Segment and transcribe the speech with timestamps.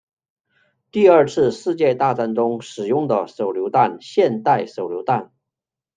[0.89, 5.31] 第二次世界大战中使用的手榴弹现代手榴弹